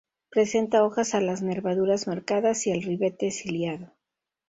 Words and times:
Presenta 0.31 0.83
hojas 0.83 1.13
a 1.13 1.21
las 1.21 1.43
nervaduras 1.43 2.07
marcadas 2.07 2.65
y 2.65 2.71
al 2.71 2.81
ribete 2.81 3.29
ciliado. 3.29 3.93